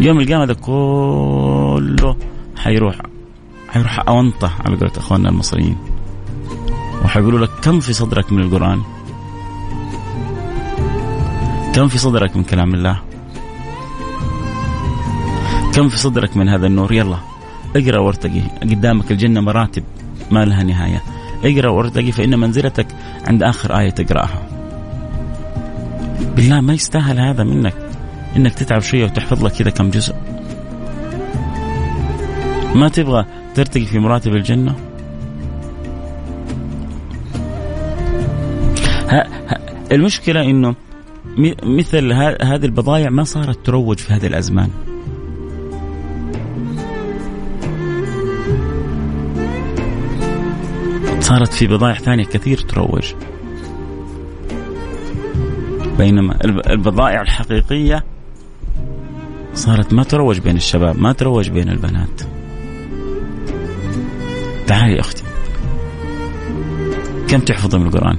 [0.00, 2.16] يوم القيامة هذا كله
[2.56, 2.96] حيروح
[3.68, 5.76] حيروح أونطة على قولة أخواننا المصريين.
[7.04, 8.80] وحيقولوا لك كم في صدرك من القرآن؟
[11.74, 13.09] كم في صدرك من كلام الله؟
[15.80, 17.16] كم في صدرك من هذا النور؟ يلا
[17.76, 18.40] اقرأ وارتقي.
[18.62, 19.82] قدامك الجنة مراتب
[20.30, 21.02] ما لها نهاية.
[21.44, 22.86] اقرأ وارتقي فإن منزلتك
[23.26, 24.42] عند آخر آية تقرأها.
[26.36, 27.74] بالله ما يستاهل هذا منك
[28.36, 30.14] إنك تتعب شوية وتحفظ لك كذا كم جزء.
[32.74, 34.74] ما تبغى ترتقي في مراتب الجنة؟
[39.08, 39.58] ها ها
[39.92, 40.74] المشكلة إنه
[41.62, 42.12] مثل
[42.42, 44.70] هذه البضائع ما صارت تروج في هذه الأزمان.
[51.30, 53.14] صارت في بضائع ثانية كثير تروج.
[55.98, 58.04] بينما البضائع الحقيقية
[59.54, 62.20] صارت ما تروج بين الشباب ما تروج بين البنات.
[64.66, 65.22] تعالي يا أختي.
[67.28, 68.18] كم تحفظ من القرآن؟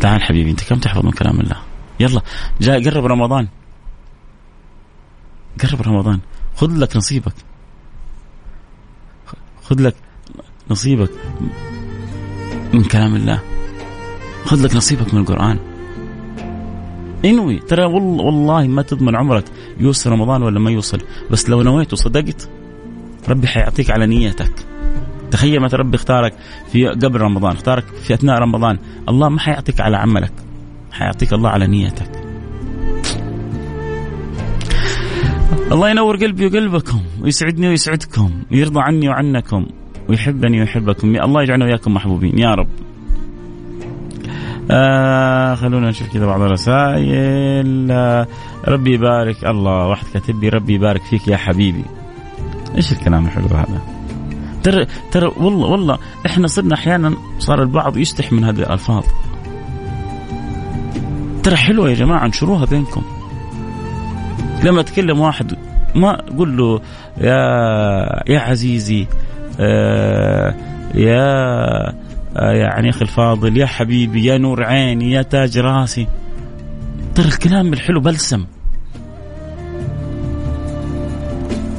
[0.00, 1.56] تعال حبيبي أنت كم تحفظ من كلام الله؟
[2.00, 2.22] يلا
[2.60, 3.48] جاء قرب رمضان.
[5.62, 6.20] قرب رمضان.
[6.56, 7.34] خذ لك نصيبك.
[9.62, 9.94] خذ لك
[10.72, 11.10] نصيبك
[12.72, 13.40] من كلام الله.
[14.44, 15.58] خذ لك نصيبك من القرآن.
[17.24, 17.58] إنوي.
[17.58, 19.44] ترى والله, ما تضمن عمرك
[19.80, 20.98] يوصل رمضان ولا ما يوصل.
[21.30, 22.48] بس لو نويت وصدقت
[23.28, 24.52] ربي حيعطيك على نيتك.
[25.30, 26.34] تخيل مثلا ربي اختارك
[26.72, 28.78] في قبل رمضان اختارك في أثناء رمضان.
[29.08, 30.32] الله ما حيعطيك على عملك
[30.92, 32.10] حيعطيك الله على نيتك.
[35.72, 39.66] الله ينور قلبي وقلبكم ويسعدني ويسعدكم ويرضى عني وعنكم.
[40.12, 42.38] ويحبني ويحبكم الله يجعلنا وياكم محبوبين.
[42.38, 42.68] يا رب.
[44.70, 47.88] آه خلونا نشوف كذا بعض الرسائل.
[47.90, 48.26] آه
[48.68, 49.44] ربي يبارك.
[49.44, 51.84] الله واحد كاتب لي ربي يبارك فيك يا حبيبي.
[52.76, 53.80] إيش الكلام الحلو هذا؟
[54.62, 59.04] ترى ترى والله والله إحنا صرنا أحيانا صار البعض يستح من هذه الألفاظ.
[61.42, 63.02] ترى حلوة يا جماعة انشروها بينكم.
[64.64, 65.56] لما تكلم واحد
[65.94, 66.80] ما قول له
[67.18, 67.36] يا
[68.28, 69.06] يا عزيزي
[70.94, 72.02] يا
[72.36, 76.06] آه، يعني أخي الفاضل يا حبيبي يا نور عيني يا تاج راسي.
[77.14, 78.44] ترى الكلام الحلو بلسم.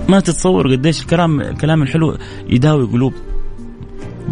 [0.10, 2.18] ما تتصور قديش الكلام الكلام الحلو
[2.50, 3.14] يداوي قلوب.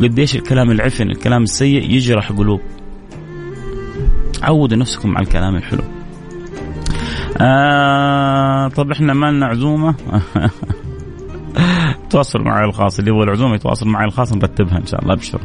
[0.02, 2.62] قديش الكلام العفن الكلام السيء يجرح قلوب.
[4.42, 5.84] عودوا نفسكم على الكلام الحلو.
[7.38, 9.96] آه طب إحنا ما لنا عزومة؟
[12.12, 15.42] تواصل معي الخاص اللي يبغى العزومة يتواصل معي الخاص نرتبها إن شاء الله ابشر.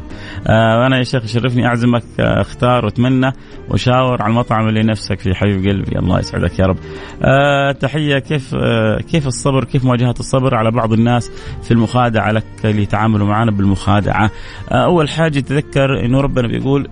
[0.46, 3.32] آه أنا يا شيخ يشرفني أعزمك آه اختار وأتمنى
[3.70, 6.76] وشاور على المطعم اللي نفسك فيه حبيب قلبي الله يسعدك يا رب.
[7.22, 11.30] آه تحية كيف آه كيف الصبر كيف مواجهة الصبر على بعض الناس
[11.62, 14.30] في المخادعة لك اللي يتعاملوا معنا بالمخادعة.
[14.72, 16.88] آه أول حاجة تذكر إنه ربنا بيقول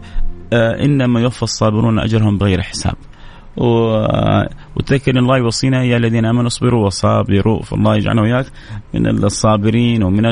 [0.52, 2.94] آه إنما يوفى الصابرون أجرهم بغير حساب.
[3.56, 8.46] وتذكر الله يوصينا يا الذين آمنوا اصبروا وصابروا فالله يجعلنا وياك
[8.94, 10.26] من الصابرين ومن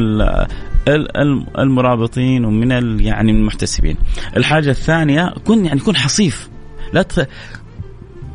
[1.59, 3.97] المرابطين ومن يعني المحتسبين.
[4.37, 6.51] الحاجة الثانية كن يعني كن حصيف.
[6.93, 7.25] لا تخ...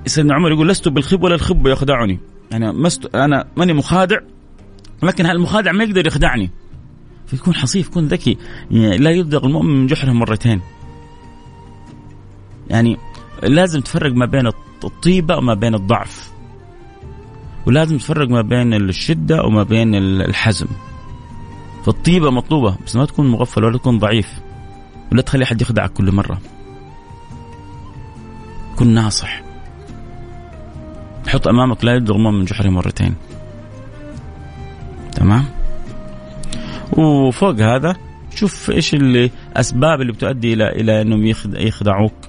[0.06, 2.20] سيدنا عمر يقول لست بالخب ولا الخب يخدعني.
[2.52, 3.16] يعني مست...
[3.16, 4.18] أنا ماني مخادع
[5.04, 6.52] لكن المخادع ما يقدر يخدعني؟
[7.26, 8.38] فيكون حصيف كن ذكي.
[8.72, 10.62] يعني لا يلدغ المؤمن من جحره مرتين.
[12.70, 12.98] يعني
[13.44, 14.52] لازم تفرق ما بين
[14.84, 16.32] الطيبة وما بين الضعف.
[17.66, 20.68] ولازم تفرق ما بين الشدة وما بين الحزم.
[21.86, 24.40] فالطيبة مطلوبة بس ما تكون مغفل ولا تكون ضعيف.
[25.12, 26.42] ولا تخلي حد يخدعك كل مرة.
[28.76, 29.42] كن ناصح.
[31.28, 33.16] حط أمامك لا يبدو من جحره مرتين.
[35.12, 35.46] تمام؟
[36.98, 37.96] وفوق هذا
[38.36, 42.27] شوف إيش الاسباب اللي بتؤدي إلى إلى إنهم يخدعوك.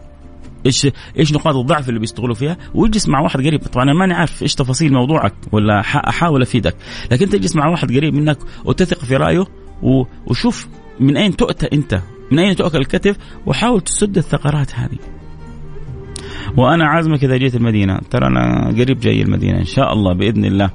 [0.68, 3.60] إيش إيش نقاط الضعف اللي بيشتغلوا فيها؟ واجلس مع واحد قريب.
[3.60, 6.76] طبعا أنا ماني عارف إيش تفاصيل موضوعك ولا أحاول أفيدك.
[7.12, 9.44] لكن تجلس مع واحد قريب منك وتثق في رأيه
[10.26, 10.68] وشوف
[11.00, 12.00] من أين تؤتى أنت
[12.32, 14.98] من أين تؤكل الكتف وحاول تسد الثغرات هذه.
[16.56, 17.98] وأنا عازمك إذا جيت المدينة.
[18.10, 20.70] ترى أنا قريب جاي المدينة إن شاء الله بإذن الله.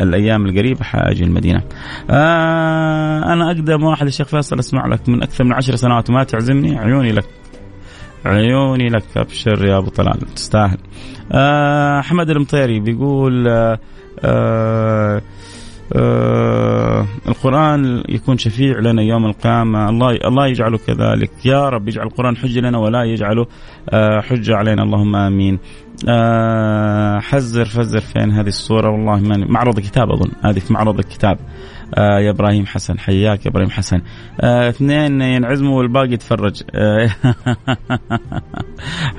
[0.00, 1.62] الأيام القريبة حاجي المدينة.
[2.10, 6.78] آه أنا أقدم واحد الشيخ فيصل أسمع لك من أكثر من عشر سنوات وما تعزمني
[6.78, 7.24] عيوني لك.
[8.26, 10.34] عيوني لك أبشر يا أبو طلال.
[10.34, 10.78] تستاهل.
[11.32, 13.78] آه أحمد المطيري بيقول آه
[14.24, 15.22] آه
[15.92, 19.88] آه القرآن يكون شفيع لنا يوم القيامة.
[19.88, 21.30] الله الله يجعله كذلك.
[21.44, 23.46] يا رب يجعل القرآن حجة لنا ولا يجعله
[23.90, 24.82] آه حجة علينا.
[24.82, 25.58] اللهم آمين.
[26.08, 28.90] آه حذر فزر فين هذه الصورة.
[28.90, 30.30] والله ما معرض كتاب أظن.
[30.44, 31.38] هذه في معرض الكتاب.
[31.94, 34.00] آه يا إبراهيم حسن حياك يا إبراهيم حسن.
[34.40, 36.62] آه اثنين ينعزموا والباقي يتفرج.
[36.74, 37.08] آه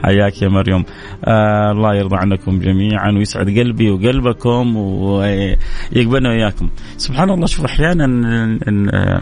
[0.04, 0.86] حياك يا مريم.
[1.26, 8.06] آه الله يرضى عنكم جميعا ويسعد قلبي وقلبكم ويقبلنا وياكم سبحان الله شوف أحيانا
[8.94, 9.22] آه،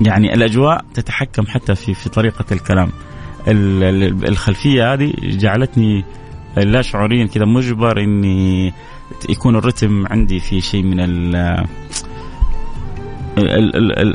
[0.00, 2.88] يعني الأجواء تتحكم حتى في في طريقة الكلام.
[3.48, 6.04] الخلفية هذه جعلتني
[6.56, 8.72] لا شعوريا كذا مجبر إني
[9.28, 11.00] يكون الرتم عندي في شيء من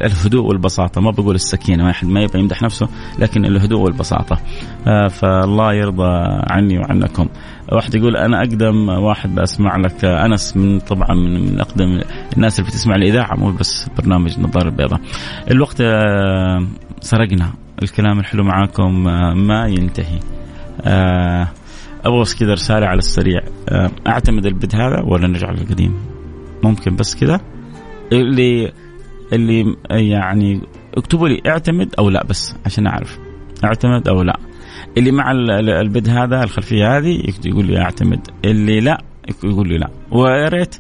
[0.06, 1.02] الهدوء والبساطة.
[1.02, 2.88] ما بقول السكينة واحد ما يبغى يمدح نفسه
[3.20, 4.38] لكن الهدوء والبساطة.
[4.88, 7.28] آه، فالله يرضى عني وعنكم.
[7.72, 10.06] واحد يقول أنا أقدم واحد بسمع لك.
[10.06, 12.02] أنس من طبعا من أقدم
[12.36, 15.00] الناس اللي بتسمع الإذاعة مو بس برنامج نظارة البيضاء.
[15.52, 16.68] الوقت آه،
[17.02, 17.54] سرقنا.
[17.84, 20.20] الكلام الحلو معاكم آه، ما ينتهي.
[22.06, 23.42] أبغى بس كذا رسالة على السريع.
[24.08, 25.94] أعتمد البد هذا ولا نرجع للقديم؟
[26.64, 27.40] ممكن بس كذا؟
[28.12, 28.72] اللي
[29.34, 30.62] اللي يعني
[30.94, 33.20] اكتبوا لي اعتمد أو لا بس عشان أعرف.
[33.64, 34.40] اعتمد أو لا.
[34.98, 35.32] اللي مع
[35.82, 38.28] البد هذا الخلفية هذه يقول لي اعتمد.
[38.46, 39.04] اللي لا
[39.44, 39.90] يقول لي لا.
[40.12, 40.76] ويا ريت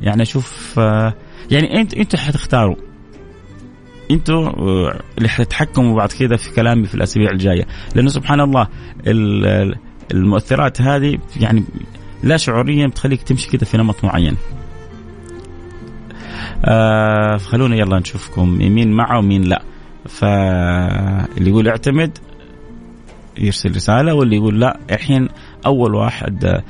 [0.00, 0.76] يعني أشوف
[1.50, 2.76] يعني انت أنتوا حتختاروا.
[4.10, 4.50] أنتوا
[5.18, 7.66] اللي حتتحكموا بعد كذا في كلامي في الأسابيع الجاية.
[7.94, 8.68] لأنه سبحان الله
[10.12, 11.64] المؤثرات هذه يعني
[12.22, 14.36] لا شعوريا بتخليك تمشي كذا في نمط معين.
[16.64, 18.48] آه خلونا يلا نشوفكم.
[18.48, 19.62] مين معه ومين لا.
[20.08, 22.18] فاللي يقول اعتمد
[23.38, 25.28] يرسل رسالة واللي يقول لا الحين
[25.66, 26.62] أول واحد آه،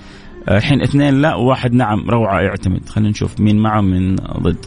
[0.57, 2.88] الحين اثنين لا وواحد نعم روعة اعتمد.
[2.88, 4.66] خلينا نشوف مين معه من ضد.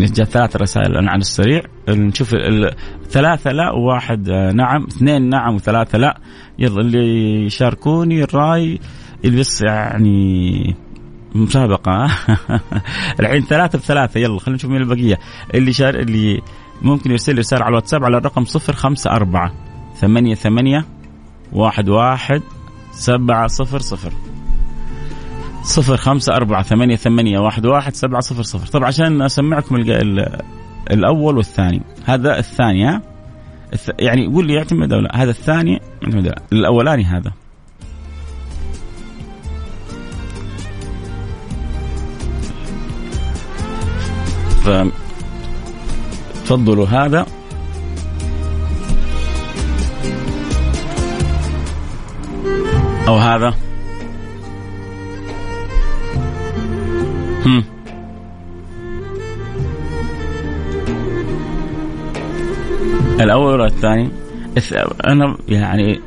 [0.00, 2.36] جاء ثلاث رسائل الآن على السريع نشوف
[3.10, 6.20] ثلاثة لا وواحد آه، نعم اثنين نعم وثلاثة لا.
[6.58, 8.78] يلا اللي يشاركوني الرأي
[9.24, 10.76] اللي بس يعني
[11.34, 12.04] مسابقة.
[13.20, 14.20] الحين ثلاثة بثلاثة.
[14.20, 15.18] يلا خلينا نشوف مين البقية.
[15.54, 16.42] اللي شار اللي
[16.82, 19.52] ممكن يرسل لي رسالة على الواتساب على الرقم صفر خمسة أربعة
[19.96, 20.84] ثمانية ثمانية
[21.52, 22.42] واحد واحد
[22.92, 24.12] سبعة صفر صفر.
[25.62, 28.66] صفر خمسة أربعة ثمانية ثمانية واحد واحد سبعة صفر صفر.
[28.66, 29.76] طبعا عشان أسمعكم
[30.90, 31.82] الأول والثاني.
[32.04, 33.02] هذا الثاني ها؟
[33.98, 35.22] يعني يقول لي يعتمد أو لا.
[35.22, 35.80] هذا الثاني
[36.52, 37.32] الأولاني هذا.
[46.44, 47.26] تفضلوا هذا
[53.08, 53.54] أو هذا
[57.46, 57.64] هم.
[63.20, 64.10] الأول ولا الثاني؟
[65.06, 66.00] أنا يعني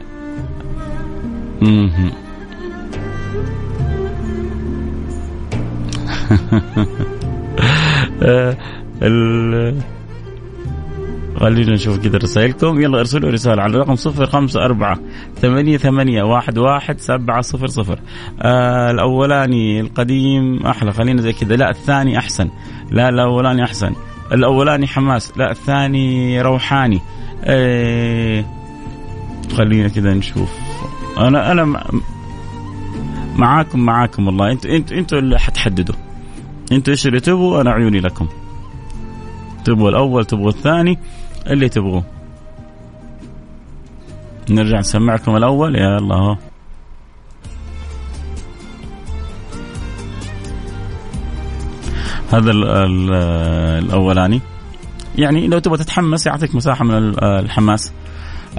[11.40, 12.82] خلينا نشوف كذا رسائلكم.
[12.82, 15.00] يلا ارسلوا رسالة على الرقم صفر خمسة أربعة
[15.42, 18.00] ثمانية ثمانية واحد واحد سبعة صفر صفر.
[18.42, 20.92] آه الأولاني القديم أحلى.
[20.94, 21.56] خلينا زي كذا.
[21.56, 22.50] لا الثاني أحسن.
[22.92, 23.96] لا الأولاني أحسن.
[24.32, 25.38] الأولاني حماس.
[25.38, 27.02] لا الثاني روحاني.
[27.44, 28.46] آه
[29.58, 30.50] خلينا كذا نشوف.
[31.18, 31.84] أنا أنا
[33.36, 34.52] معاكم معاكم والله.
[34.52, 35.96] أنتوا أنتوا أنتوا اللي حتحددوا.
[36.76, 38.28] أنتوا إيش اللي تبغوا أنا عيوني لكم.
[39.66, 41.00] تبغوا الأول تبغوا الثاني
[41.48, 42.04] اللي تبغوه.
[44.50, 46.38] نرجع نسمعكم الأول يا الله.
[52.32, 53.14] هذا ال ال
[53.84, 54.42] الأولاني.
[55.16, 57.94] يعني لو تبغى تتحمس يعطيك مساحة من الحماس.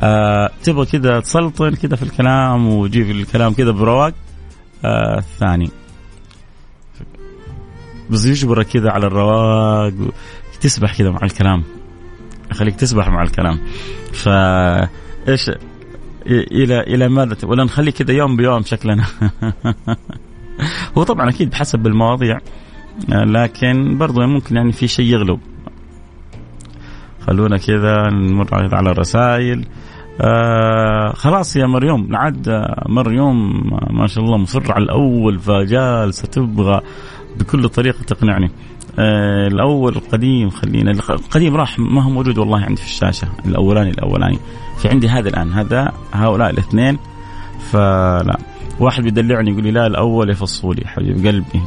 [0.01, 4.15] آه تبغى كذا تسلطن كذا في الكلام وتجيب الكلام كذا برواق.
[4.85, 5.71] آه الثاني.
[8.11, 9.93] بس يجبرك كذا على الرواق
[10.61, 11.63] تسبح كذا مع الكلام.
[12.51, 13.59] يخليك تسبح مع الكلام.
[14.13, 14.29] ف
[15.29, 15.51] إيش؟
[16.27, 19.05] إلى إلى ماذا ولا نخلي كذا يوم بيوم شكلنا
[20.99, 22.39] هو طبعا أكيد بحسب المواضيع
[23.09, 25.41] لكن برضو ممكن يعني في شيء يغلب.
[27.27, 29.67] خلونا كذا نمر على الرسائل.
[30.21, 36.81] آه خلاص يا مريم عاد مريم ما شاء الله مصر على الأول فجالسه تبغى
[37.39, 38.51] بكل طريقة تقنعني.
[38.99, 44.39] آه الأول القديم خلينا القديم راح ما هو موجود والله عندي في الشاشة الأولاني الأولاني.
[44.79, 46.99] في عندي هذا الآن هذا هؤلاء الاثنين.
[47.71, 48.39] فلا
[48.81, 51.63] واحد بيدلعني يقول لي لا الأول يا فصولي حبيب قلبي.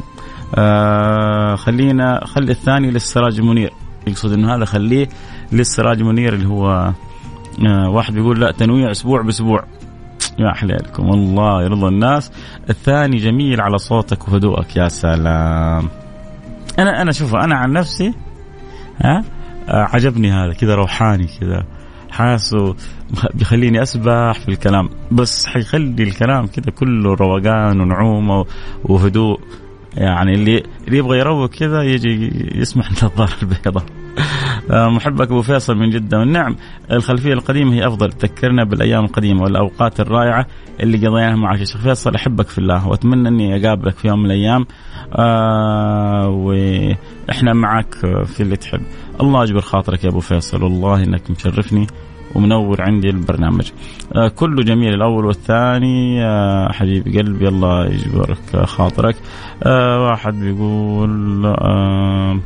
[0.54, 3.72] آه خلينا خلي الثاني للسراج منير.
[4.06, 5.08] يقصد إنه هذا خليه
[5.52, 6.92] للسراج منير اللي هو
[7.66, 9.64] آه واحد بيقول لا تنويع أسبوع بأسبوع.
[10.38, 12.32] يا حليلكم والله يرضى الناس
[12.70, 15.88] الثاني جميل على صوتك وهدوءك يا سلام.
[16.78, 18.14] أنا أنا شوف أنا عن نفسي
[19.04, 19.24] ها
[19.68, 21.64] عجبني هذا كذا روحاني كذا.
[22.10, 22.74] حاسه
[23.34, 28.44] بيخليني أسبح في الكلام بس حيخلي الكلام كذا كله روقان ونعومة
[28.84, 29.40] وهدوء.
[29.94, 33.84] يعني اللي اللي يبغى يروق كذا يجي يسمع النظاره البيضاء.
[34.70, 36.18] محبك أبو فيصل من جدة.
[36.18, 36.56] والنعم
[36.92, 38.12] الخلفية القديمة هي أفضل.
[38.12, 40.46] تذكرنا بالأيام القديمة والأوقات الرائعة
[40.80, 44.26] اللي قضيناها معك يا شيخ فيصل أحبك في الله وأتمنى أني أقابلك في يوم من
[44.26, 44.66] الأيام.
[45.16, 47.94] آه وإحنا معك
[48.24, 48.80] في اللي تحب.
[49.20, 50.62] الله يجبر خاطرك يا أبو فيصل.
[50.62, 51.86] والله إنك مشرفني
[52.34, 53.70] ومنور عندي البرنامج.
[54.16, 56.24] آه كله جميل الأول والثاني.
[56.24, 59.16] آه حبيبي قلبي الله يجبرك خاطرك.
[59.62, 62.40] آه واحد بيقول آه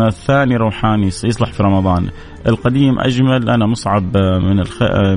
[0.00, 2.08] الثاني روحاني يصلح في رمضان.
[2.48, 4.56] القديم أجمل أنا مصعب من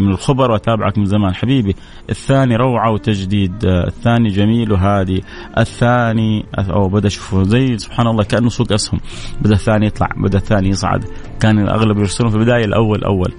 [0.01, 1.35] من الخبر وأتابعك من زمان.
[1.35, 1.75] حبيبي
[2.09, 5.23] الثاني روعة وتجديد الثاني جميل وهادي.
[5.57, 8.99] الثاني أو بدأ اشوفه زي سبحان الله كأنه سوق أسهم.
[9.41, 11.05] بدأ الثاني يطلع بدأ الثاني يصعد.
[11.39, 13.33] كان الأغلب يرسلون في البداية الأول أول.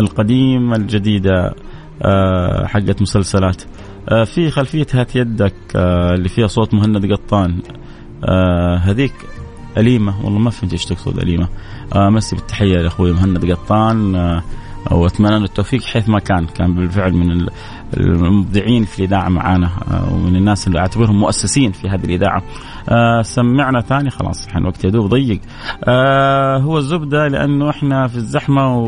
[0.00, 1.54] القديم الجديدة
[2.02, 3.62] آه، حقت مسلسلات.
[4.08, 7.62] آه، في خلفيه هات يدك آه، اللي فيها صوت مهند قطان.
[8.80, 9.12] هذيك
[9.76, 10.24] أليمة.
[10.24, 11.48] والله ما فهمت إيش تقصد أليمة.
[11.96, 14.16] امسي بالتحية لاخوي مهند قطان.
[14.90, 16.46] وأتمنى له التوفيق حيث ما كان.
[16.46, 17.46] كان بالفعل من
[17.96, 19.70] المبدعين في الإذاعة معانا
[20.12, 22.42] ومن الناس اللي أعتبرهم مؤسسين في هذه الإذاعة.
[23.22, 25.40] سمعنا ثاني خلاص الحين وقت يدوب ضيق.
[26.58, 28.78] هو الزبدة لأنه إحنا في الزحمة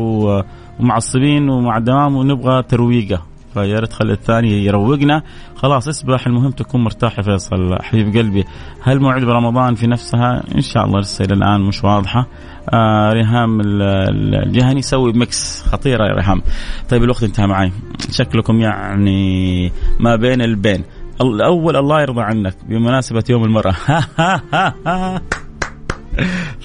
[0.79, 3.28] ومعصبين ومع الدوام ونبغى ترويقة.
[3.59, 5.23] فيا ريت خلي الثاني يروقنا.
[5.55, 7.77] خلاص اسبح المهم تكون مرتاح يا فيصل.
[7.81, 8.45] حبيب قلبي
[8.81, 12.27] هل موعد برمضان في نفسها إن شاء الله لسه إلى الآن مش واضحة.
[12.73, 16.41] آه ريهام الجهني يسوي ميكس خطيرة يا ريهام.
[16.89, 17.71] طيب الوقت انتهى معي.
[18.11, 20.83] شكلكم يعني ما بين البين.
[21.21, 23.75] الأول الله يرضى عنك بمناسبة يوم المرأة.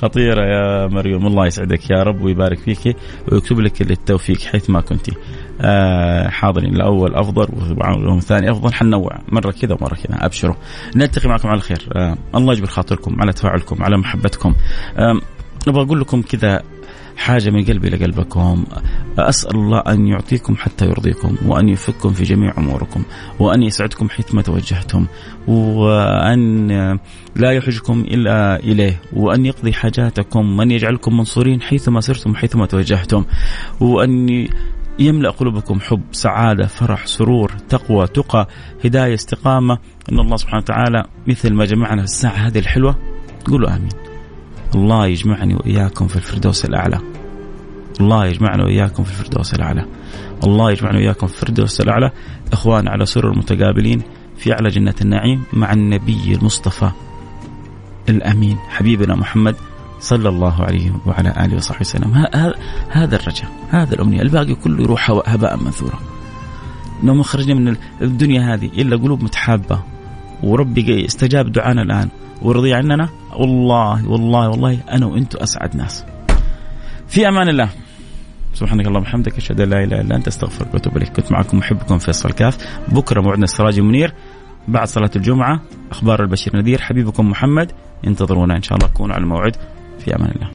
[0.03, 2.97] خطيرة يا مريم الله يسعدك يا رب ويبارك فيك
[3.33, 5.11] ويكتب لك التوفيق حيث ما كنت.
[5.61, 6.75] آه حاضرين.
[6.75, 7.49] الأول أفضل
[8.09, 8.75] والثاني أفضل.
[8.75, 10.27] حنوع مرة كذا ومرة كذا.
[10.27, 10.55] أبشروا.
[10.97, 11.89] نلتقي معكم على خير.
[11.93, 14.55] آه الله يجبر خاطركم على تفاعلكم على محبتكم.
[15.69, 16.63] أبغى أقول لكم كذا
[17.17, 18.65] حاجة من قلبي لقلبكم.
[19.19, 23.03] أسأل الله أن يعطيكم حتى يرضيكم وأن يفككم في جميع أموركم
[23.39, 25.07] وأن يسعدكم حيثما توجهتم
[25.49, 26.69] وأن
[27.37, 33.25] لا يحجكم إلا إليه وأن يقضي حاجاتكم وأن يجعلكم منصورين حيثما سرتم وحيثما توجهتم
[33.81, 34.49] وأن
[34.99, 38.49] يملأ قلوبكم حب سعادة فرح سرور تقوى تقى
[38.85, 39.79] هداية استقامة.
[40.13, 42.97] أن الله سبحانه وتعالى مثل ما جمعنا الساعة هذه الحلوة
[43.47, 43.89] قولوا آمين.
[44.75, 46.99] الله يجمعني وإياكم في الفردوس الأعلى.
[48.01, 49.87] الله يجمعنا وإياكم في الفردوس الأعلى.
[50.45, 52.11] الله يجمعنا وإياكم في الفردوس الأعلى.
[52.53, 54.03] إخوان على سرر متقابلين
[54.37, 56.91] في أعلى جنة النعيم مع النبي المصطفى
[58.09, 58.57] الأمين.
[58.69, 59.57] حبيبنا محمد
[60.05, 62.27] صلى الله عليه وعلى آله وصحبه وسلم.
[62.91, 65.99] هذا الرجاء هذا الأمنية الباقي كله يروح هباء منثورا.
[67.03, 69.83] لو ما خرجنا من الدنيا هذه إلا قلوب متحابة.
[70.43, 72.09] وربي استجاب دعانا الآن.
[72.43, 76.05] ورضي عننا؟ والله والله والله أنا وأنتم أسعد ناس.
[77.09, 77.69] في أمان الله.
[78.55, 81.09] سبحانك اللهم وبحمدك أشهد أن لا إله إلا أنت أستغفرك وأتوب إليك.
[81.09, 82.57] كنت معكم محبكم فيصل كاف.
[82.89, 84.13] بكرة موعدنا السراج منير.
[84.69, 86.81] بعد صلاة الجمعة أخبار البشير نذير.
[86.81, 87.73] حبيبكم محمد.
[88.07, 88.89] انتظرونا إن شاء الله.
[88.89, 89.57] كونوا على الموعد.
[90.05, 90.51] في أمان الله